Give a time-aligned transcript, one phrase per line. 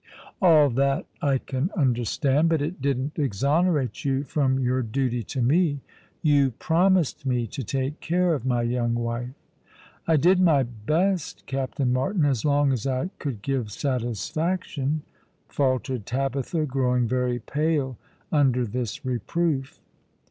[0.41, 5.81] "All that I can understand; but it didn't exonerate you from your duty to me.
[6.23, 9.35] You promised me to take care of my young wife."
[10.07, 15.03] "I did my best, Captain Martin, as long as I could give satisfaction,"
[15.47, 17.99] faltered Tabitha, growing very pale
[18.31, 19.81] under this reproof.